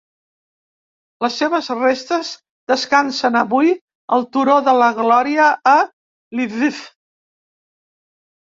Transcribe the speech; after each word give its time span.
Les 1.25 1.35
seves 1.41 1.67
restes 1.79 2.31
descansen 2.73 3.37
avui 3.43 3.75
al 4.19 4.27
Turó 4.37 4.57
de 4.71 4.75
la 4.81 4.89
Glòria 5.03 5.53
a 5.75 5.77
Lviv. 6.43 6.83